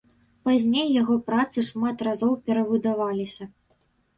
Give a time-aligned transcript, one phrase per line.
[0.47, 3.43] Пазней яго працы шмат разоў перавыдаваліся.